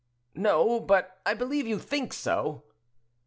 [0.33, 2.63] "No; but I believe you think so."